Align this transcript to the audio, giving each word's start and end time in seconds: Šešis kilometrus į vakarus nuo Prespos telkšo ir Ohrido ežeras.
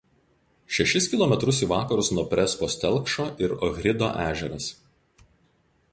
Šešis 0.77 1.07
kilometrus 1.11 1.59
į 1.67 1.69
vakarus 1.73 2.09
nuo 2.15 2.25
Prespos 2.33 2.77
telkšo 2.85 3.29
ir 3.49 3.55
Ohrido 3.69 4.11
ežeras. 4.25 4.71